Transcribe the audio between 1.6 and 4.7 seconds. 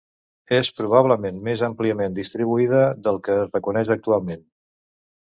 àmpliament distribuïda del que es reconeix actualment.